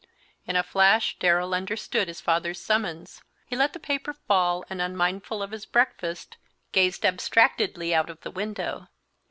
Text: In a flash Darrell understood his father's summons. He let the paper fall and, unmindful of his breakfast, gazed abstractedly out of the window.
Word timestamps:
In 0.47 0.55
a 0.55 0.63
flash 0.63 1.19
Darrell 1.19 1.53
understood 1.53 2.07
his 2.07 2.19
father's 2.19 2.59
summons. 2.59 3.21
He 3.45 3.55
let 3.55 3.73
the 3.73 3.79
paper 3.79 4.13
fall 4.13 4.65
and, 4.67 4.81
unmindful 4.81 5.43
of 5.43 5.51
his 5.51 5.67
breakfast, 5.67 6.37
gazed 6.71 7.05
abstractedly 7.05 7.93
out 7.93 8.09
of 8.09 8.21
the 8.21 8.31
window. 8.31 8.87